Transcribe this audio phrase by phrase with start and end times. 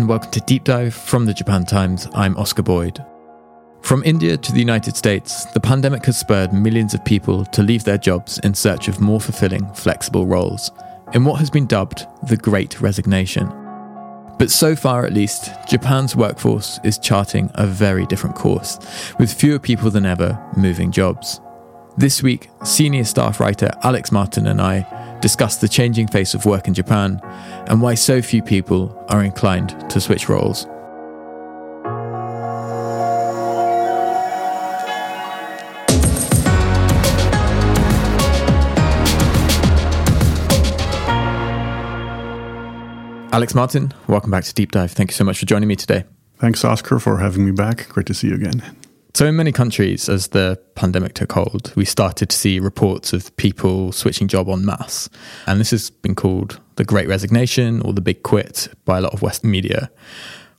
[0.00, 2.08] and welcome to Deep Dive from the Japan Times.
[2.14, 3.04] I'm Oscar Boyd.
[3.82, 7.84] From India to the United States, the pandemic has spurred millions of people to leave
[7.84, 10.70] their jobs in search of more fulfilling, flexible roles,
[11.12, 13.46] in what has been dubbed the Great Resignation.
[14.38, 18.78] But so far, at least, Japan's workforce is charting a very different course,
[19.18, 21.42] with fewer people than ever moving jobs.
[21.98, 26.66] This week, senior staff writer Alex Martin and I discuss the changing face of work
[26.66, 27.20] in Japan
[27.68, 30.66] and why so few people are inclined to switch roles.
[43.32, 44.90] Alex Martin, welcome back to Deep Dive.
[44.90, 46.04] Thank you so much for joining me today.
[46.38, 47.88] Thanks, Oscar, for having me back.
[47.88, 48.62] Great to see you again.
[49.20, 53.36] So, in many countries, as the pandemic took hold, we started to see reports of
[53.36, 55.10] people switching job en masse.
[55.46, 59.12] And this has been called the Great Resignation or the Big Quit by a lot
[59.12, 59.90] of Western media.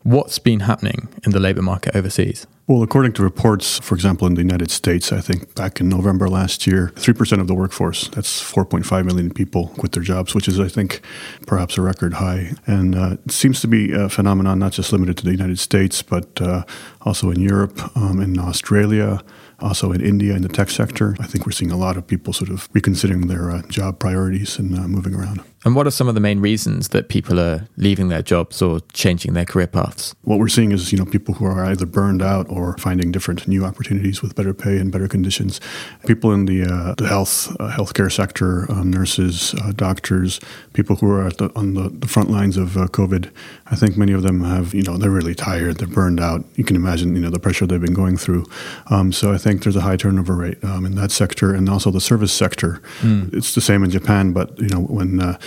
[0.04, 2.48] What's been happening in the labour market overseas?
[2.66, 6.28] Well, according to reports, for example, in the United States, I think back in November
[6.28, 10.60] last year, 3% of the workforce, that's 4.5 million people, quit their jobs, which is,
[10.60, 11.02] I think,
[11.46, 12.54] perhaps a record high.
[12.66, 16.02] And uh, it seems to be a phenomenon not just limited to the United States,
[16.02, 16.64] but uh,
[17.02, 19.22] also in Europe, um, in Australia,
[19.62, 21.16] also in India in the tech sector.
[21.20, 24.58] I think we're seeing a lot of people sort of reconsidering their uh, job priorities
[24.60, 25.42] and uh, moving around.
[25.64, 28.80] And what are some of the main reasons that people are leaving their jobs or
[28.94, 30.16] changing their career paths?
[30.24, 33.48] What we're seeing is, you know, people who are either burned out or finding different
[33.48, 35.62] new opportunities with better pay and better conditions.
[36.08, 40.40] People in the, uh, the health uh, healthcare sector, um, nurses, uh, doctors,
[40.74, 43.32] people who are the, on the, the, front lines of uh, COVID.
[43.68, 46.44] I think many of them have, you know, they're really tired, they're burned out.
[46.56, 48.46] You can imagine, you know, the pressure they've been going through.
[48.88, 51.92] Um, so I think there's a high turnover rate um, in that sector and also
[51.92, 52.82] the service sector.
[53.02, 53.34] Mm.
[53.34, 55.38] It's the same in Japan, but you know, when uh,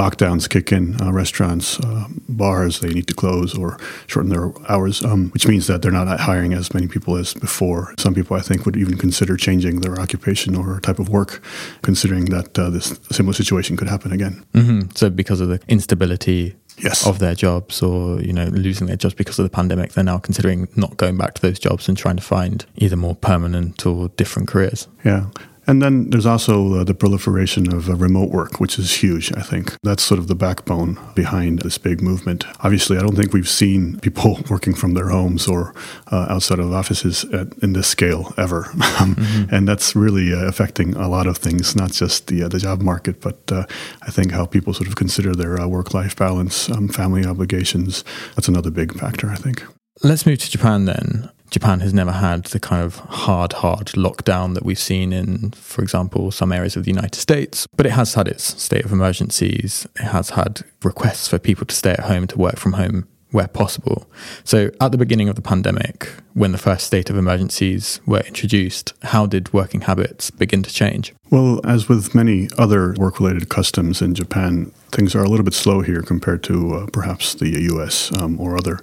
[0.00, 5.04] lockdowns kick in, uh, restaurants, uh, bars, they need to close or shorten their hours,
[5.04, 7.94] um, which means that they're not hiring as many people as before.
[7.98, 11.42] Some people, I think, would even consider changing their occupation or type of work,
[11.82, 14.44] considering that uh, this similar situation could happen again.
[14.54, 14.90] Mm-hmm.
[14.94, 17.06] So, because of the instability yes.
[17.06, 20.18] of their jobs or you know losing their jobs because of the pandemic they're now
[20.18, 24.08] considering not going back to those jobs and trying to find either more permanent or
[24.10, 25.26] different careers yeah
[25.66, 29.42] and then there's also uh, the proliferation of uh, remote work, which is huge, I
[29.42, 29.76] think.
[29.82, 32.44] That's sort of the backbone behind this big movement.
[32.60, 35.74] Obviously, I don't think we've seen people working from their homes or
[36.10, 38.68] uh, outside of offices at, in this scale ever.
[38.94, 39.52] Um, mm-hmm.
[39.52, 42.80] And that's really uh, affecting a lot of things, not just the, uh, the job
[42.80, 43.66] market, but uh,
[44.02, 48.04] I think how people sort of consider their work life balance, um, family obligations.
[48.36, 49.64] That's another big factor, I think.
[50.02, 51.30] Let's move to Japan then.
[51.50, 55.82] Japan has never had the kind of hard, hard lockdown that we've seen in, for
[55.82, 59.86] example, some areas of the United States, but it has had its state of emergencies.
[59.96, 63.48] It has had requests for people to stay at home, to work from home where
[63.48, 64.08] possible.
[64.44, 68.94] So, at the beginning of the pandemic, when the first state of emergencies were introduced,
[69.02, 71.12] how did working habits begin to change?
[71.34, 75.52] Well, as with many other work related customs in Japan, things are a little bit
[75.52, 78.78] slow here compared to uh, perhaps the US um, or other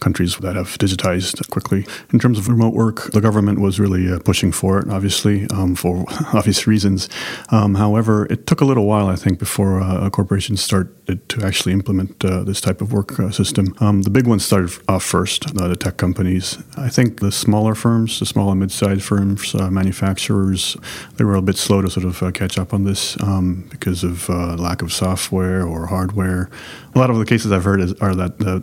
[0.00, 1.86] countries that have digitized quickly.
[2.12, 5.74] In terms of remote work, the government was really uh, pushing for it, obviously, um,
[5.74, 6.04] for
[6.34, 7.08] obvious reasons.
[7.48, 11.72] Um, however, it took a little while, I think, before uh, corporations started to actually
[11.72, 13.74] implement uh, this type of work uh, system.
[13.80, 16.58] Um, the big ones started off first, uh, the tech companies.
[16.76, 20.76] I think the smaller firms, the small and mid-sized firms, uh, manufacturers,
[21.16, 24.28] they were a bit slow to sort of catch up on this um, because of
[24.58, 26.50] lack of software or hardware.
[26.94, 28.62] A lot of the cases I've heard is, are that the,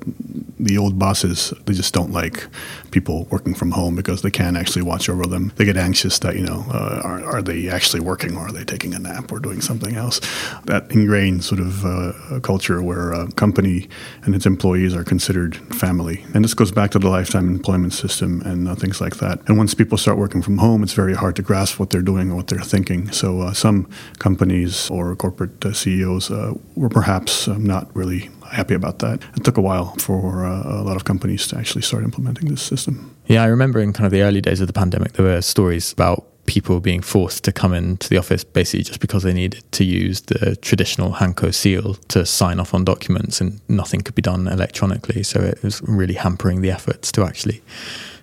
[0.58, 2.48] the old bosses they just don't like
[2.92, 5.52] people working from home because they can't actually watch over them.
[5.58, 8.64] They get anxious that you know uh, are, are they actually working or are they
[8.64, 10.22] taking a nap or doing something else?
[10.66, 13.90] That ingrained sort of uh, culture where a company
[14.24, 18.42] and its employees are considered family, and this goes back to the lifetime employment system
[18.42, 19.40] and uh, things like that.
[19.48, 22.32] And once people start working from home, it's very hard to grasp what they're doing
[22.32, 23.12] or what they're thinking.
[23.12, 23.90] So uh, some
[24.20, 28.21] companies or corporate uh, CEOs uh, were perhaps um, not really
[28.52, 29.22] happy about that.
[29.36, 32.62] It took a while for uh, a lot of companies to actually start implementing this
[32.62, 33.16] system.
[33.28, 35.92] Yeah, I remember in kind of the early days of the pandemic, there were stories
[35.92, 39.84] about people being forced to come into the office basically just because they needed to
[39.84, 44.48] use the traditional Hanko seal to sign off on documents and nothing could be done
[44.48, 45.24] electronically.
[45.24, 47.62] So it was really hampering the efforts to actually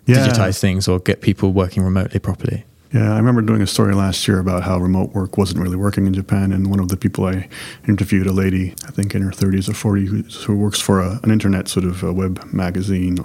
[0.06, 0.16] yeah.
[0.16, 2.64] digitize things or get people working remotely properly.
[2.90, 6.06] Yeah, I remember doing a story last year about how remote work wasn't really working
[6.06, 7.46] in Japan, and one of the people I
[7.87, 11.31] interviewed, a lady, I think in her 30s or 40s, who, works for a, an
[11.31, 13.19] internet sort of web magazine.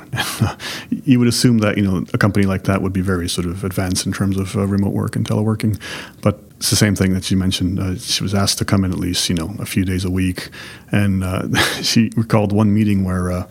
[0.90, 3.64] you would assume that you know a company like that would be very sort of
[3.64, 5.80] advanced in terms of uh, remote work and teleworking,
[6.22, 7.80] but it's the same thing that she mentioned.
[7.80, 10.12] Uh, she was asked to come in at least you know a few days a
[10.12, 10.50] week,
[10.92, 11.48] and uh,
[11.82, 13.48] she recalled one meeting where uh,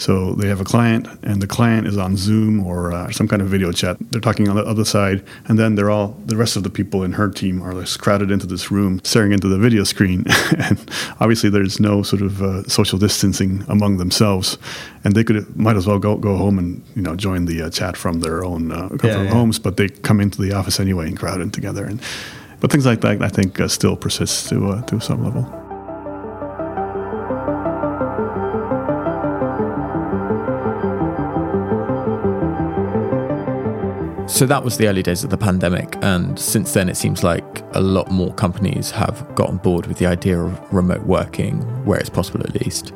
[0.00, 3.42] so they have a client, and the client is on Zoom or uh, some kind
[3.42, 3.98] of video chat.
[4.10, 7.04] They're talking on the other side, and then they're all the rest of the people
[7.04, 10.24] in her team are like crowded into this room, staring into the video screen.
[10.56, 14.56] and obviously, there's no sort of uh, social distancing among themselves,
[15.04, 17.68] and they could might as well go go home and you know join the uh,
[17.68, 19.30] chat from their own uh, yeah, yeah.
[19.30, 21.84] homes, but they come into the office anyway and crowd in together.
[21.84, 22.00] And
[22.60, 25.59] but things like that, I think, uh, still persists to uh, to some level.
[34.30, 35.96] So that was the early days of the pandemic.
[36.02, 39.98] And since then, it seems like a lot more companies have got on board with
[39.98, 42.94] the idea of remote working, where it's possible at least.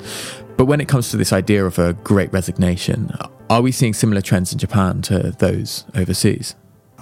[0.57, 3.11] But when it comes to this idea of a great resignation,
[3.51, 6.55] are we seeing similar trends in Japan to those overseas?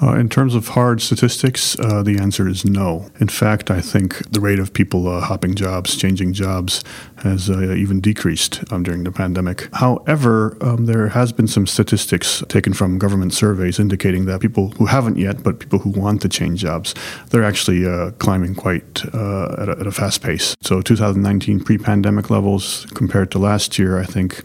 [0.02, 3.08] Uh, in terms of hard statistics, uh, the answer is no.
[3.20, 6.82] In fact, I think the rate of people uh, hopping jobs, changing jobs,
[7.22, 9.69] has uh, even decreased um, during the pandemic.
[9.75, 14.87] However, um, there has been some statistics taken from government surveys indicating that people who
[14.87, 16.96] haven't yet, but people who want to change jobs,
[17.31, 20.56] they're actually uh, climbing quite uh, at a, at a fast pace.
[20.62, 24.43] So 2019 pre-pandemic levels compared to last year, I think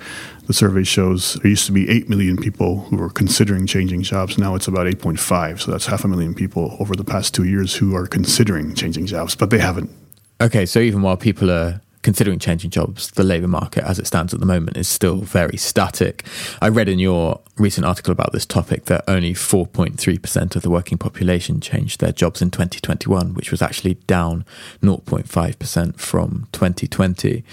[0.47, 4.37] the survey shows there used to be 8 million people who were considering changing jobs.
[4.37, 5.61] Now it's about 8.5.
[5.61, 9.05] So that's half a million people over the past two years who are considering changing
[9.07, 9.91] jobs, but they haven't.
[10.39, 14.33] Okay, so even while people are considering changing jobs, the labour market as it stands
[14.33, 16.23] at the moment is still very static.
[16.61, 20.97] I read in your recent article about this topic that only 4.3% of the working
[20.97, 24.45] population changed their jobs in 2021, which was actually down
[24.81, 27.43] 0.5% from 2020.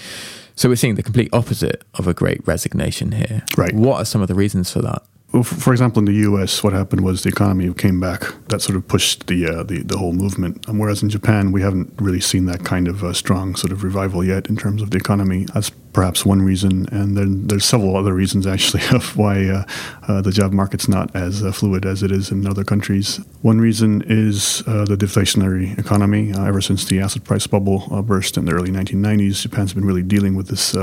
[0.55, 3.43] So we're seeing the complete opposite of a great resignation here.
[3.57, 3.73] Right.
[3.73, 5.03] What are some of the reasons for that?
[5.33, 8.21] Well, for example, in the U.S., what happened was the economy came back.
[8.47, 10.69] That sort of pushed the uh, the, the whole movement.
[10.69, 13.83] Um, whereas in Japan, we haven't really seen that kind of uh, strong sort of
[13.83, 15.45] revival yet in terms of the economy.
[15.53, 19.63] That's perhaps one reason, and then there's several other reasons actually of why uh,
[20.09, 23.21] uh, the job market's not as uh, fluid as it is in other countries.
[23.41, 26.33] One reason is uh, the deflationary economy.
[26.33, 29.85] Uh, ever since the asset price bubble uh, burst in the early 1990s, Japan's been
[29.85, 30.75] really dealing with this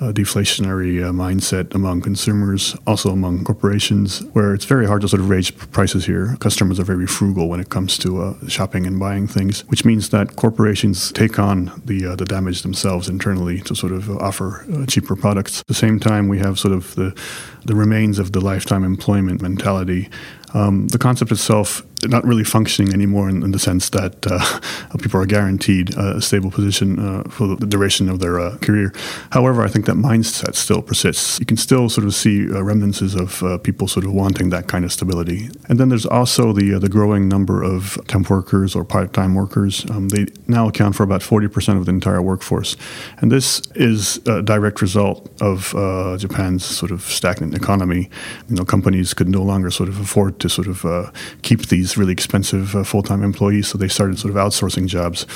[0.00, 5.50] deflationary mindset among consumers, also among corporations, where it's very hard to sort of raise
[5.50, 6.36] prices here.
[6.40, 10.36] Customers are very frugal when it comes to shopping and buying things, which means that
[10.36, 15.16] corporations take on the the damage themselves internally to sort of offer offer uh, cheaper
[15.16, 15.60] products.
[15.60, 17.18] At the same time, we have sort of the,
[17.64, 20.08] the remains of the lifetime employment mentality.
[20.52, 25.20] Um, the concept itself not really functioning anymore in, in the sense that uh, people
[25.20, 28.92] are guaranteed a stable position uh, for the duration of their uh, career.
[29.30, 31.38] However, I think that mindset still persists.
[31.40, 34.66] You can still sort of see uh, remnants of uh, people sort of wanting that
[34.66, 35.48] kind of stability.
[35.68, 39.84] And then there's also the uh, the growing number of temp workers or part-time workers.
[39.90, 42.76] Um, they now account for about 40% of the entire workforce,
[43.18, 45.72] and this is a direct result of
[46.20, 48.10] Japan's sort of stagnant economy.
[48.48, 51.12] You know, companies could no longer sort of afford to sort of
[51.42, 55.26] keep these really expensive uh, full time employees, so they started sort of outsourcing jobs.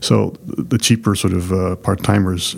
[0.00, 2.56] So the cheaper sort of uh, part timers,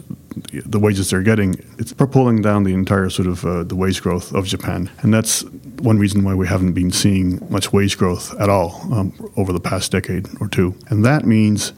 [0.52, 4.32] the wages they're getting, it's pulling down the entire sort of uh, the wage growth
[4.34, 5.44] of Japan, and that's
[5.80, 9.60] one reason why we haven't been seeing much wage growth at all um, over the
[9.60, 11.72] past decade or two, and that means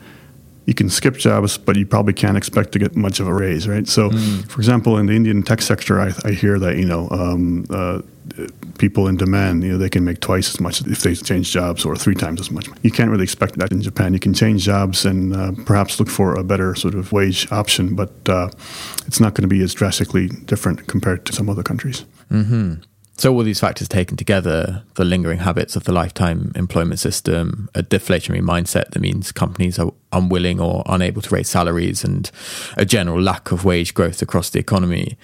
[0.71, 3.67] you can skip jobs, but you probably can't expect to get much of a raise,
[3.67, 3.89] right?
[3.89, 4.49] So, mm.
[4.49, 8.03] for example, in the Indian tech sector, I, I hear that you know um, uh,
[8.79, 11.85] people in demand, you know, they can make twice as much if they change jobs,
[11.85, 12.67] or three times as much.
[12.83, 14.13] You can't really expect that in Japan.
[14.13, 17.95] You can change jobs and uh, perhaps look for a better sort of wage option,
[17.95, 18.49] but uh,
[19.07, 22.05] it's not going to be as drastically different compared to some other countries.
[22.31, 22.75] Mm-hmm.
[23.21, 27.83] So, all these factors taken together the lingering habits of the lifetime employment system, a
[27.83, 32.31] deflationary mindset that means companies are unwilling or unable to raise salaries, and
[32.79, 35.19] a general lack of wage growth across the economy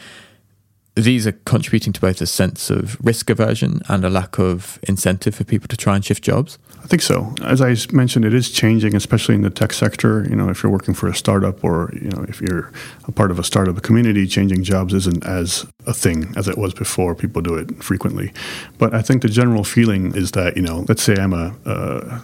[0.97, 5.35] these are contributing to both a sense of risk aversion and a lack of incentive
[5.35, 6.59] for people to try and shift jobs?
[6.83, 7.35] I think so.
[7.43, 10.27] As I mentioned, it is changing, especially in the tech sector.
[10.29, 12.73] You know, if you're working for a startup or you know if you're
[13.07, 16.73] a part of a startup community, changing jobs isn't as a thing as it was
[16.73, 17.15] before.
[17.15, 18.33] People do it frequently,
[18.79, 22.23] but I think the general feeling is that you know, let's say I'm a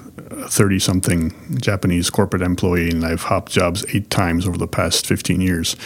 [0.49, 5.77] thirty-something Japanese corporate employee and I've hopped jobs eight times over the past fifteen years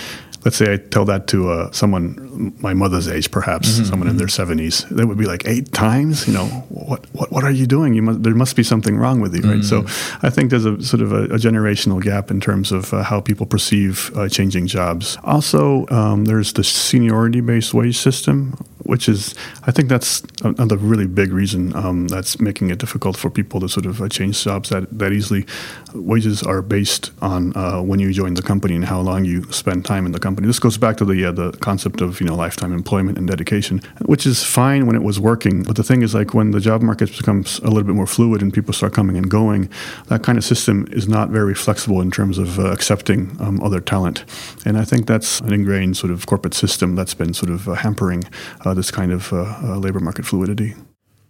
[0.46, 3.84] let's say I tell that to uh, someone my mother's age, perhaps mm-hmm.
[3.84, 4.94] someone in their 70s, mm-hmm.
[4.94, 6.28] they would be like, eight times?
[6.28, 7.94] You know, what, what, what are you doing?
[7.94, 9.58] You must, there must be something wrong with you, right?
[9.58, 9.88] Mm-hmm.
[9.88, 13.02] So I think there's a sort of a, a generational gap in terms of uh,
[13.02, 15.18] how people perceive uh, changing jobs.
[15.24, 18.56] Also, um, there's the seniority based wage system,
[18.86, 23.30] which is, I think that's another really big reason um, that's making it difficult for
[23.30, 25.46] people to sort of uh, change jobs that, that easily.
[25.94, 29.84] Wages are based on uh, when you join the company and how long you spend
[29.84, 30.46] time in the company.
[30.46, 33.80] This goes back to the uh, the concept of you know lifetime employment and dedication,
[34.04, 35.62] which is fine when it was working.
[35.62, 38.42] But the thing is, like when the job market becomes a little bit more fluid
[38.42, 39.68] and people start coming and going,
[40.08, 43.80] that kind of system is not very flexible in terms of uh, accepting um, other
[43.80, 44.24] talent.
[44.64, 47.74] And I think that's an ingrained sort of corporate system that's been sort of uh,
[47.74, 48.24] hampering
[48.64, 50.74] uh, this kind of uh, uh, labor market fluidity.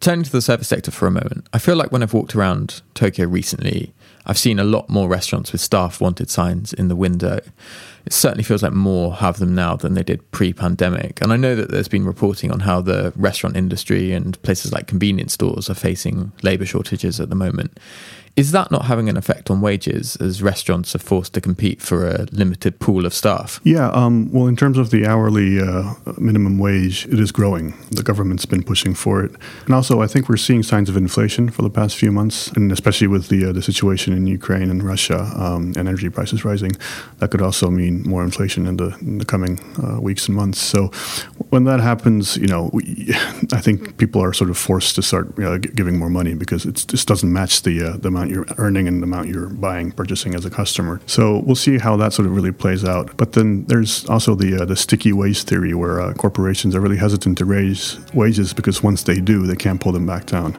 [0.01, 2.83] Turning to the service sector for a moment, I feel like when I've walked around
[2.95, 3.95] Tokyo recently,
[4.27, 7.41] I've seen a lot more restaurants with staff wanted signs in the window.
[8.05, 11.23] It certainly feels like more have them now than they did pre pandemic.
[11.23, 14.87] And I know that there's been reporting on how the restaurant industry and places like
[14.87, 17.81] convenience stores are facing labour shortages at the moment.
[18.37, 22.07] Is that not having an effect on wages as restaurants are forced to compete for
[22.07, 23.61] a limited pool of staff?
[23.65, 27.73] Yeah, um, well, in terms of the hourly uh, minimum wage, it is growing.
[27.91, 29.35] The government's been pushing for it.
[29.65, 32.71] And also, I think we're seeing signs of inflation for the past few months, and
[32.71, 36.73] especially with the, uh, the situation in Ukraine and Russia, um, and energy prices rising,
[37.21, 40.61] that could also mean more inflation in the, in the coming uh, weeks and months.
[40.61, 40.89] So
[41.49, 43.09] when that happens, you know, we,
[43.55, 45.37] I think people are sort of forced to start
[45.75, 48.89] giving more money because it just doesn't match the, uh, the amount amount you're earning
[48.89, 51.01] and the amount you're buying, purchasing as a customer.
[51.07, 53.17] So we'll see how that sort of really plays out.
[53.17, 56.97] But then there's also the uh, the sticky wage theory, where uh, corporations are really
[56.97, 60.57] hesitant to raise wages because once they do, they can't pull them back down.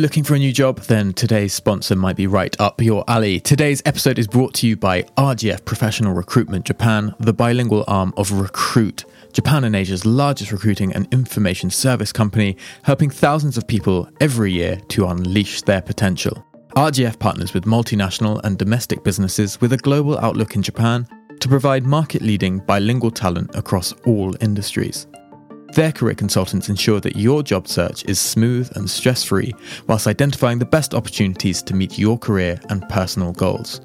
[0.00, 0.80] Looking for a new job?
[0.80, 3.38] Then today's sponsor might be right up your alley.
[3.38, 8.32] Today's episode is brought to you by RGF Professional Recruitment Japan, the bilingual arm of
[8.32, 9.04] Recruit.
[9.32, 14.76] Japan and Asia's largest recruiting and information service company, helping thousands of people every year
[14.88, 16.44] to unleash their potential.
[16.76, 21.06] RGF partners with multinational and domestic businesses with a global outlook in Japan
[21.40, 25.06] to provide market leading bilingual talent across all industries.
[25.72, 29.54] Their career consultants ensure that your job search is smooth and stress free,
[29.86, 33.80] whilst identifying the best opportunities to meet your career and personal goals.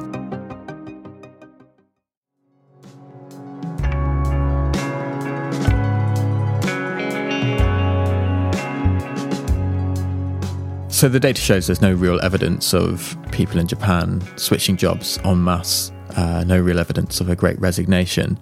[10.97, 15.43] So the data shows there's no real evidence of people in Japan switching jobs en
[15.43, 18.37] masse uh, no real evidence of a great resignation.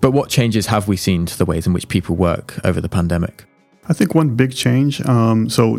[0.00, 2.88] But what changes have we seen to the ways in which people work over the
[2.88, 3.44] pandemic?
[3.88, 5.04] I think one big change.
[5.06, 5.78] Um, so,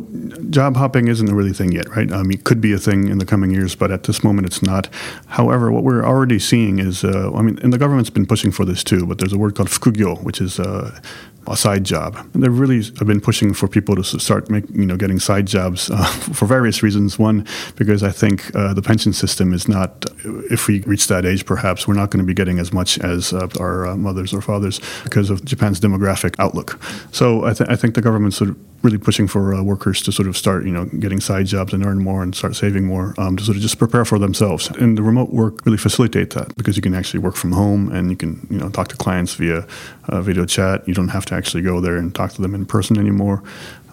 [0.49, 2.11] job hopping isn't a really thing yet, right?
[2.11, 4.61] Um, it could be a thing in the coming years, but at this moment, it's
[4.61, 4.89] not.
[5.27, 8.65] However, what we're already seeing is, uh, I mean, and the government's been pushing for
[8.65, 9.05] this too.
[9.05, 10.99] But there's a word called fukugyo, which is uh,
[11.47, 12.15] a side job.
[12.33, 15.89] And they really have been pushing for people to start you know, getting side jobs
[15.89, 17.17] uh, for various reasons.
[17.17, 17.45] One,
[17.75, 20.05] because I think uh, the pension system is not,
[20.49, 23.33] if we reach that age, perhaps we're not going to be getting as much as
[23.33, 26.79] uh, our uh, mothers or fathers because of Japan's demographic outlook.
[27.11, 30.11] So I, th- I think the government sort of really pushing for uh, workers to
[30.11, 33.13] sort of start, you know, getting side jobs and earn more and start saving more
[33.17, 34.69] um, to sort of just prepare for themselves.
[34.71, 38.09] And the remote work really facilitate that because you can actually work from home and
[38.09, 39.67] you can, you know, talk to clients via
[40.09, 40.87] uh, video chat.
[40.87, 43.43] You don't have to actually go there and talk to them in person anymore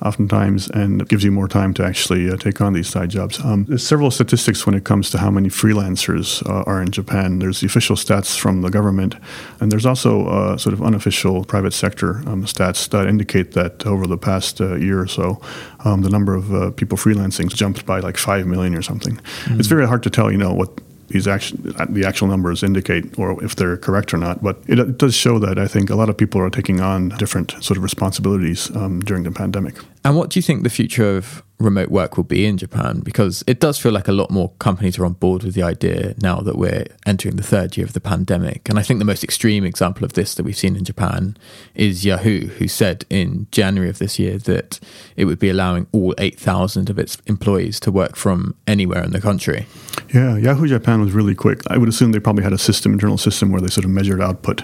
[0.02, 3.40] oftentimes, and it gives you more time to actually uh, take on these side jobs.
[3.40, 7.38] Um, there's several statistics when it comes to how many freelancers uh, are in Japan.
[7.38, 9.16] There's the official stats from the government,
[9.60, 14.06] and there's also uh, sort of unofficial private sector um, stats that indicate that over
[14.06, 15.40] the past uh, year or so,
[15.84, 19.16] um, the number of uh, people freelancing jumped by like five million or something.
[19.16, 19.58] Mm-hmm.
[19.58, 20.70] It's very hard to tell, you know, what
[21.08, 24.42] these action, the actual numbers indicate or if they're correct or not.
[24.42, 27.10] But it, it, does show that I think a lot of people are taking on
[27.10, 29.76] different sort of responsibilities um, during the pandemic.
[30.08, 33.00] And what do you think the future of remote work will be in Japan?
[33.00, 36.14] Because it does feel like a lot more companies are on board with the idea
[36.16, 38.70] now that we're entering the third year of the pandemic.
[38.70, 41.36] And I think the most extreme example of this that we've seen in Japan
[41.74, 44.80] is Yahoo, who said in January of this year that
[45.14, 49.20] it would be allowing all 8,000 of its employees to work from anywhere in the
[49.20, 49.66] country.
[50.14, 51.60] Yeah, Yahoo Japan was really quick.
[51.66, 54.22] I would assume they probably had a system, internal system, where they sort of measured
[54.22, 54.62] output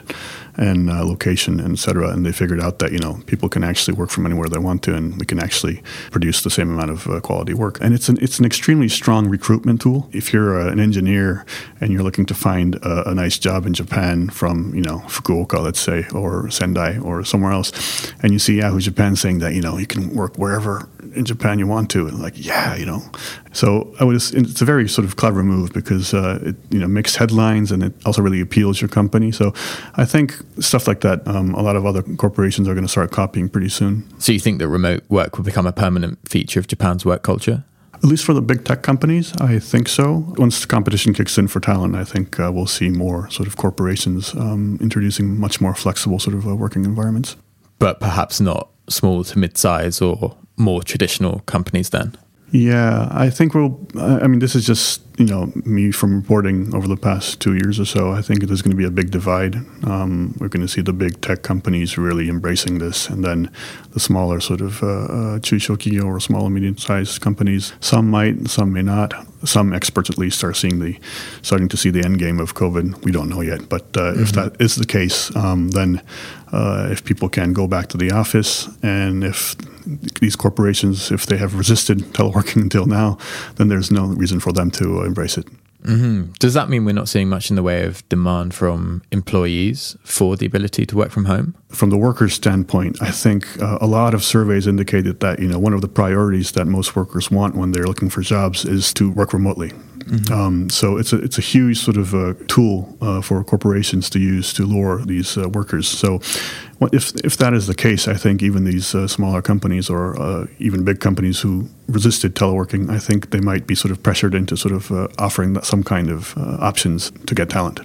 [0.56, 3.64] and uh, location, and et cetera, and they figured out that you know people can
[3.64, 6.90] actually work from anywhere they want to, and we can actually produce the same amount
[6.90, 7.78] of uh, quality work.
[7.80, 10.08] And it's an it's an extremely strong recruitment tool.
[10.12, 11.44] If you're uh, an engineer
[11.80, 15.62] and you're looking to find a, a, nice job in Japan from you know Fukuoka,
[15.62, 17.72] let's say, or Sendai, or somewhere else,
[18.22, 21.58] and you see Yahoo Japan saying that you know you can work wherever in Japan
[21.58, 23.02] you want to, and like yeah, you know.
[23.52, 26.88] So I would it's a very sort of clever move because uh, it you know
[26.88, 29.32] makes headlines and it also really appeals your company.
[29.32, 29.52] So
[29.94, 33.10] I think stuff like that, um, a lot of other corporations are going to start
[33.10, 34.04] copying pretty soon.
[34.20, 37.64] So you think that remote work will become a permanent feature of Japan's work culture?
[37.94, 40.34] At least for the big tech companies, I think so.
[40.36, 43.56] Once the competition kicks in for talent, I think uh, we'll see more sort of
[43.56, 47.36] corporations um, introducing much more flexible sort of uh, working environments.
[47.78, 52.16] But perhaps not small to mid-size or more traditional companies then?
[52.54, 53.84] Yeah, I think we'll.
[53.98, 57.80] I mean, this is just you know me from reporting over the past two years
[57.80, 58.12] or so.
[58.12, 59.56] I think there's going to be a big divide.
[59.84, 63.50] Um, we're going to see the big tech companies really embracing this, and then
[63.90, 67.72] the smaller sort of uh, uh, or small and medium-sized companies.
[67.80, 69.14] Some might, some may not.
[69.44, 70.96] Some experts, at least, are seeing the
[71.42, 73.04] starting to see the end game of COVID.
[73.04, 74.22] We don't know yet, but uh, mm-hmm.
[74.22, 76.00] if that is the case, um, then
[76.52, 79.56] uh, if people can go back to the office and if
[80.20, 83.18] these corporations, if they have resisted teleworking until now,
[83.56, 85.46] then there's no reason for them to embrace it.
[85.84, 86.32] Mm-hmm.
[86.38, 90.36] Does that mean we're not seeing much in the way of demand from employees for
[90.36, 91.54] the ability to work from home?
[91.74, 95.58] From the workers' standpoint, I think uh, a lot of surveys indicated that you know
[95.58, 99.10] one of the priorities that most workers want when they're looking for jobs is to
[99.10, 99.72] work remotely.
[100.04, 100.32] Mm-hmm.
[100.32, 104.18] Um, so it's a it's a huge sort of uh, tool uh, for corporations to
[104.18, 105.88] use to lure these uh, workers.
[105.88, 106.20] So
[106.92, 110.46] if if that is the case, I think even these uh, smaller companies or uh,
[110.58, 114.56] even big companies who resisted teleworking, I think they might be sort of pressured into
[114.56, 117.80] sort of uh, offering some kind of options to get talent.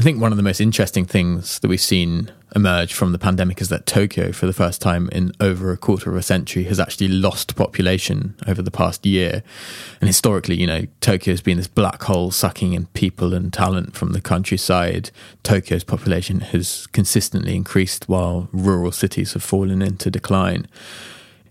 [0.00, 3.60] I think one of the most interesting things that we've seen emerge from the pandemic
[3.60, 6.80] is that Tokyo, for the first time in over a quarter of a century, has
[6.80, 9.42] actually lost population over the past year.
[10.00, 13.94] And historically, you know, Tokyo has been this black hole sucking in people and talent
[13.94, 15.10] from the countryside.
[15.42, 20.66] Tokyo's population has consistently increased while rural cities have fallen into decline.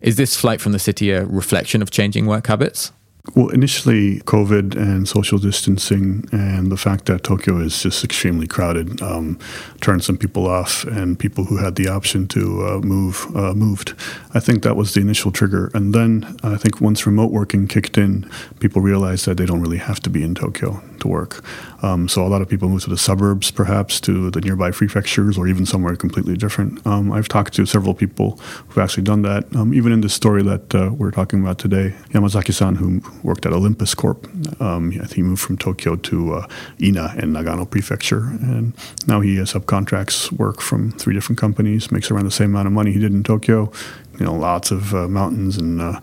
[0.01, 2.93] Is this flight from the city a reflection of changing work habits?
[3.35, 9.01] Well, initially, COVID and social distancing and the fact that Tokyo is just extremely crowded
[9.01, 9.37] um,
[9.81, 13.93] turned some people off, and people who had the option to uh, move uh, moved.
[14.33, 15.69] I think that was the initial trigger.
[15.73, 19.77] And then I think once remote working kicked in, people realized that they don't really
[19.77, 21.43] have to be in Tokyo to work.
[21.81, 25.37] Um, so a lot of people move to the suburbs, perhaps to the nearby prefectures,
[25.37, 26.85] or even somewhere completely different.
[26.85, 28.37] Um, I've talked to several people
[28.67, 29.55] who've actually done that.
[29.55, 33.53] Um, even in the story that uh, we're talking about today, Yamazaki-san, who worked at
[33.53, 34.27] Olympus Corp,
[34.61, 36.47] um, I think he moved from Tokyo to uh,
[36.81, 38.73] Ina in Nagano Prefecture, and
[39.07, 42.73] now he uh, subcontracts work from three different companies, makes around the same amount of
[42.73, 43.71] money he did in Tokyo.
[44.19, 46.01] You know, lots of uh, mountains and uh,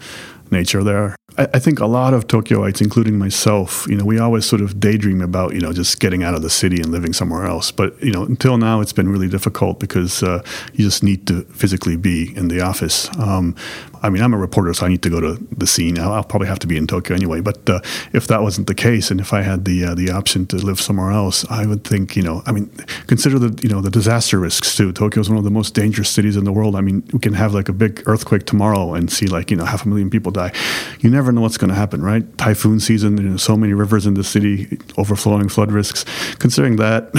[0.50, 1.16] nature there.
[1.38, 4.80] I, I, think a lot of Tokyoites, including myself, you know, we always sort of
[4.80, 7.70] daydream about, you know, just getting out of the city and living somewhere else.
[7.70, 11.42] But, you know, until now, it's been really difficult because uh, you just need to
[11.44, 13.08] physically be in the office.
[13.18, 13.54] Um,
[14.02, 15.98] I mean, I'm a reporter, so I need to go to the scene.
[15.98, 17.40] I'll, I'll probably have to be in Tokyo anyway.
[17.40, 17.80] But uh,
[18.12, 20.80] if that wasn't the case, and if I had the uh, the option to live
[20.80, 22.70] somewhere else, I would think, you know, I mean,
[23.06, 24.92] consider the you know the disaster risks too.
[24.92, 26.76] Tokyo is one of the most dangerous cities in the world.
[26.76, 29.64] I mean, we can have like a big earthquake tomorrow and see like you know
[29.64, 30.52] half a million people die.
[31.00, 32.24] You never know what's going to happen, right?
[32.38, 36.04] Typhoon season, you know, so many rivers in the city, overflowing flood risks.
[36.38, 37.10] Considering that,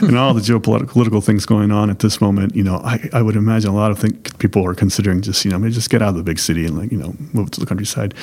[0.02, 3.36] and all the geopolitical things going on at this moment, you know, I, I would
[3.36, 6.10] imagine a lot of think people are considering just you know maybe just get out
[6.10, 8.14] of the big city and like you know move to the countryside.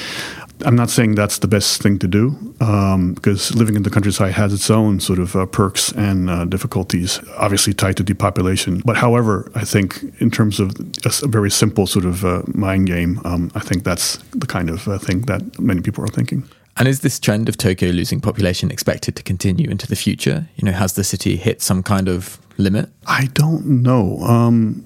[0.66, 4.34] I'm not saying that's the best thing to do um, because living in the countryside
[4.34, 8.82] has its own sort of uh, perks and uh, difficulties, obviously tied to depopulation.
[8.86, 10.72] But however, I think in terms of
[11.06, 14.70] a, a very simple sort of uh, mind game, um, I think that's the kind
[14.70, 16.48] of uh, thing that many people are thinking.
[16.78, 20.48] And is this trend of Tokyo losing population expected to continue into the future?
[20.56, 22.89] You know, has the city hit some kind of limit?
[23.06, 24.20] I don't know.
[24.22, 24.84] Um,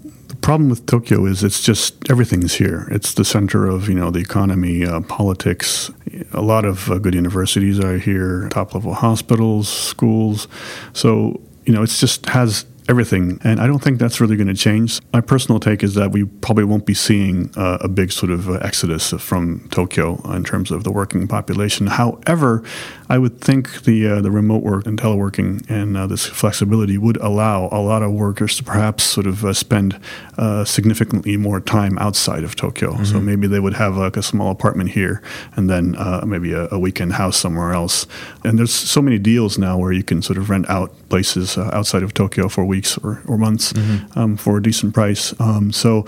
[0.47, 2.88] problem with Tokyo is it's just everything's here.
[2.89, 5.91] It's the center of you know the economy, uh, politics.
[6.31, 10.47] A lot of uh, good universities are here, top level hospitals, schools.
[10.93, 13.39] So you know it's just has everything.
[13.43, 15.02] And I don't think that's really going to change.
[15.12, 18.50] My personal take is that we probably won't be seeing uh, a big sort of
[18.50, 21.88] uh, exodus from Tokyo in terms of the working population.
[21.88, 22.63] However,
[23.10, 27.17] I would think the uh, the remote work and teleworking and uh, this flexibility would
[27.17, 30.00] allow a lot of workers to perhaps sort of uh, spend
[30.38, 32.93] uh, significantly more time outside of Tokyo.
[32.93, 33.06] Mm-hmm.
[33.06, 35.21] So maybe they would have like a small apartment here
[35.56, 35.95] and then
[36.26, 38.06] maybe a, a, weekend house somewhere else.
[38.43, 42.04] And there's so many deals now where you can sort of rent out places outside
[42.04, 44.19] of Tokyo for weeks or, or months mm-hmm.
[44.19, 45.33] um, for a decent price.
[45.39, 46.05] Um, so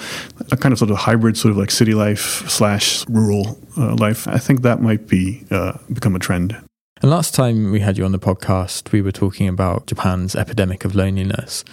[0.51, 4.27] a kind of sort of hybrid, sort of like city life slash rural uh, life.
[4.27, 6.55] I think that might be uh, become a trend.
[7.01, 10.83] And last time we had you on the podcast, we were talking about Japan's epidemic
[10.83, 11.63] of loneliness.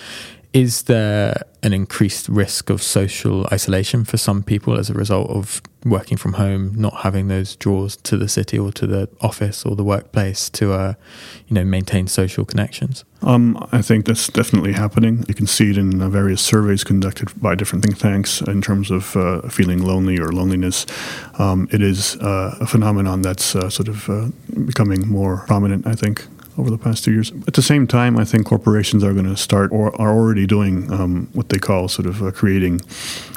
[0.56, 5.60] Is there an increased risk of social isolation for some people as a result of
[5.84, 9.76] working from home, not having those draws to the city or to the office or
[9.76, 10.94] the workplace to, uh,
[11.46, 13.04] you know, maintain social connections?
[13.20, 15.26] Um, I think that's definitely happening.
[15.28, 18.90] You can see it in uh, various surveys conducted by different think tanks in terms
[18.90, 20.86] of uh, feeling lonely or loneliness.
[21.38, 24.28] Um, it is uh, a phenomenon that's uh, sort of uh,
[24.64, 26.26] becoming more prominent, I think
[26.58, 27.32] over the past two years.
[27.46, 30.92] At the same time, I think corporations are going to start or are already doing
[30.92, 32.80] um, what they call sort of uh, creating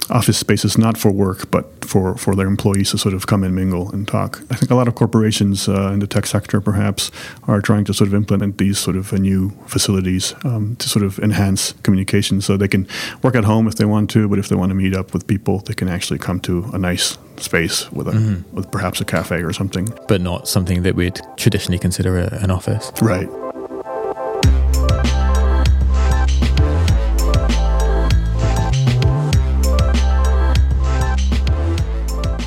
[0.10, 3.56] office spaces not for work but for, for their employees to sort of come and
[3.56, 4.42] mingle and talk.
[4.50, 7.12] I think a lot of corporations uh, in the tech sector perhaps
[7.48, 11.06] are trying to sort of implement these sort of uh, new facilities um, to sort
[11.06, 12.88] of enhance communication so they can
[13.22, 15.28] work at home if they want to, but if they want to meet up with
[15.28, 18.56] people, they can actually come to a nice space with a mm-hmm.
[18.56, 19.88] with perhaps a cafe or something.
[20.08, 22.92] But not something that we'd traditionally consider a, an office.
[23.02, 23.30] Right.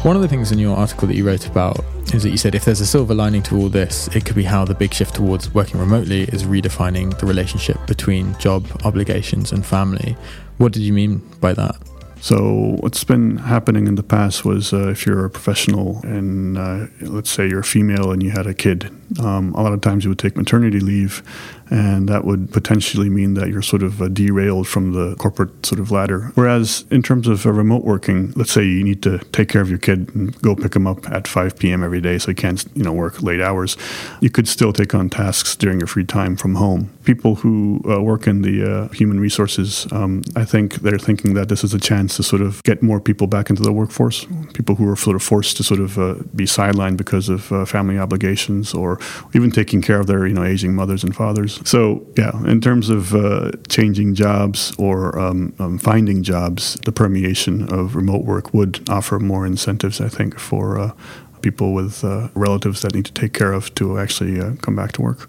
[0.04, 2.56] One of the things in your article that you wrote about is that you said
[2.56, 5.14] if there's a silver lining to all this, it could be how the big shift
[5.14, 10.16] towards working remotely is redefining the relationship between job obligations and family.
[10.58, 11.76] What did you mean by that?
[12.22, 16.86] So what's been happening in the past was uh, if you're a professional and uh,
[17.00, 20.04] let's say you're a female and you had a kid, um, a lot of times
[20.04, 21.24] you would take maternity leave
[21.72, 25.80] and that would potentially mean that you're sort of uh, derailed from the corporate sort
[25.80, 26.30] of ladder.
[26.34, 29.70] Whereas in terms of uh, remote working, let's say you need to take care of
[29.70, 31.82] your kid and go pick him up at 5 p.m.
[31.82, 33.78] every day, so you can't you know work late hours.
[34.20, 36.90] You could still take on tasks during your free time from home.
[37.04, 41.48] People who uh, work in the uh, human resources, um, I think they're thinking that
[41.48, 44.26] this is a chance to sort of get more people back into the workforce.
[44.52, 47.64] People who are sort of forced to sort of uh, be sidelined because of uh,
[47.64, 49.00] family obligations or
[49.32, 51.61] even taking care of their you know aging mothers and fathers.
[51.64, 57.72] So, yeah, in terms of uh, changing jobs or um, um, finding jobs, the permeation
[57.72, 60.92] of remote work would offer more incentives, I think, for uh,
[61.40, 64.92] people with uh, relatives that need to take care of to actually uh, come back
[64.92, 65.28] to work.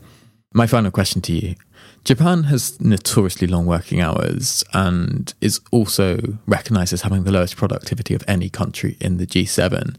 [0.54, 1.56] My final question to you
[2.04, 8.14] Japan has notoriously long working hours and is also recognized as having the lowest productivity
[8.14, 9.96] of any country in the G7.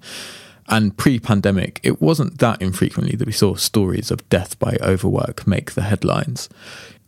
[0.68, 5.46] And pre pandemic, it wasn't that infrequently that we saw stories of death by overwork
[5.46, 6.48] make the headlines.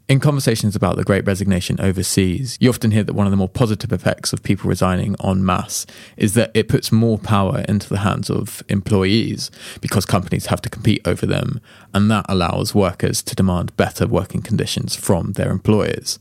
[0.09, 3.49] In conversations about the great resignation overseas, you often hear that one of the more
[3.49, 5.85] positive effects of people resigning en masse
[6.17, 10.71] is that it puts more power into the hands of employees because companies have to
[10.71, 11.61] compete over them,
[11.93, 16.21] and that allows workers to demand better working conditions from their employers.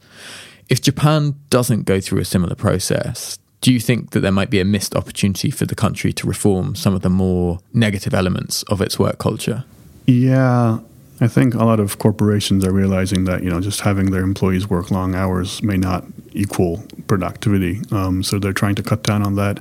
[0.68, 4.60] If Japan doesn't go through a similar process, do you think that there might be
[4.60, 8.80] a missed opportunity for the country to reform some of the more negative elements of
[8.80, 9.64] its work culture?
[10.06, 10.82] Yeah,
[11.20, 14.70] I think a lot of corporations are realizing that you know just having their employees
[14.70, 17.82] work long hours may not equal productivity.
[17.90, 19.60] Um, so they're trying to cut down on that.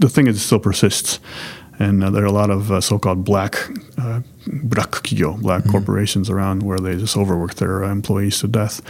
[0.00, 1.20] The thing is, it still persists,
[1.78, 3.54] and uh, there are a lot of uh, so-called black
[3.96, 4.22] uh,
[4.64, 5.70] black mm-hmm.
[5.70, 8.80] corporations around where they just overwork their uh, employees to death.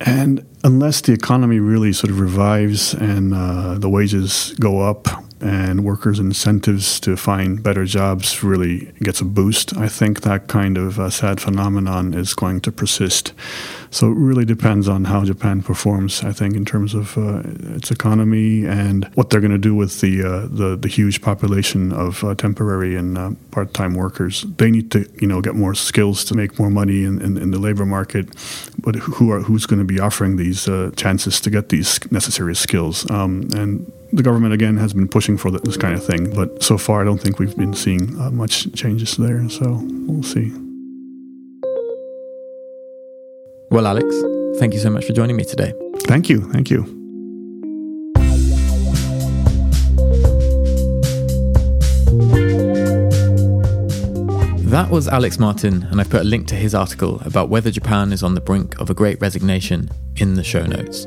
[0.00, 5.08] And unless the economy really sort of revives and uh, the wages go up
[5.40, 10.76] and workers' incentives to find better jobs really gets a boost, I think that kind
[10.76, 13.32] of uh, sad phenomenon is going to persist.
[13.90, 17.42] So it really depends on how Japan performs, I think, in terms of uh,
[17.76, 21.92] its economy and what they're going to do with the, uh, the, the huge population
[21.92, 24.44] of uh, temporary and uh, part-time workers.
[24.58, 27.50] They need to, you know, get more skills to make more money in, in, in
[27.50, 28.28] the labor market.
[28.78, 32.54] But who are who's going to be offering these uh, chances to get these necessary
[32.54, 33.08] skills?
[33.10, 36.78] Um, and the government again has been pushing for this kind of thing, but so
[36.78, 39.48] far I don't think we've been seeing uh, much changes there.
[39.48, 40.52] So we'll see.
[43.70, 44.06] Well, Alex,
[44.58, 45.74] thank you so much for joining me today.
[46.04, 46.40] Thank you.
[46.52, 46.94] Thank you.
[54.68, 58.12] That was Alex Martin, and I put a link to his article about whether Japan
[58.12, 61.06] is on the brink of a great resignation in the show notes.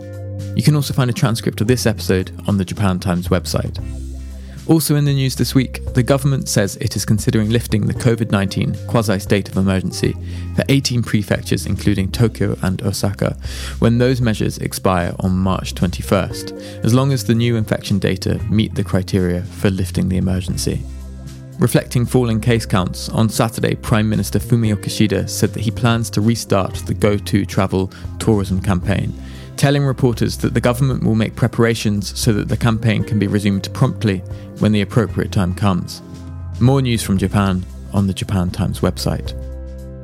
[0.56, 3.80] You can also find a transcript of this episode on the Japan Times website.
[4.68, 8.32] Also in the news this week, the government says it is considering lifting the COVID
[8.32, 10.16] 19 quasi state of emergency
[10.56, 13.36] for 18 prefectures, including Tokyo and Osaka,
[13.80, 18.76] when those measures expire on March 21st, as long as the new infection data meet
[18.76, 20.84] the criteria for lifting the emergency.
[21.60, 26.22] Reflecting falling case counts, on Saturday, Prime Minister Fumio Kishida said that he plans to
[26.22, 29.14] restart the Go To Travel tourism campaign
[29.58, 33.72] telling reporters that the government will make preparations so that the campaign can be resumed
[33.74, 34.20] promptly
[34.60, 36.02] when the appropriate time comes.
[36.60, 39.34] More news from Japan on the Japan Times website.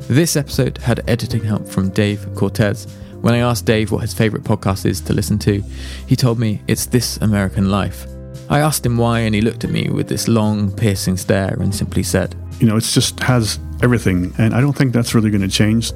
[0.07, 2.85] This episode had editing help from Dave Cortez.
[3.21, 5.61] When I asked Dave what his favourite podcast is to listen to,
[6.05, 8.07] he told me it's This American Life.
[8.49, 11.75] I asked him why, and he looked at me with this long, piercing stare and
[11.75, 15.41] simply said, You know, it just has everything, and I don't think that's really going
[15.41, 15.91] to change.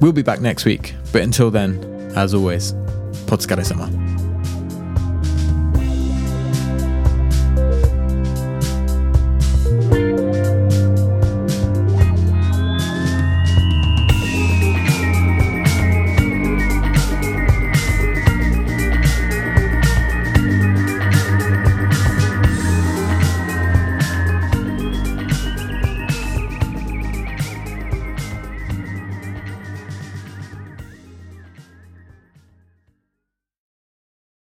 [0.00, 2.72] We'll be back next week, but until then, as always,
[3.28, 3.92] podskaresama.
[3.92, 4.15] sama.